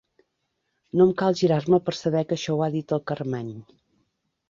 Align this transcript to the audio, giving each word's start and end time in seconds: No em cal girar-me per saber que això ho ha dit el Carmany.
No 1.01 1.07
em 1.09 1.11
cal 1.23 1.37
girar-me 1.43 1.81
per 1.91 1.97
saber 1.99 2.25
que 2.33 2.37
això 2.41 2.59
ho 2.59 2.67
ha 2.67 2.73
dit 2.81 2.99
el 2.99 3.07
Carmany. 3.13 3.57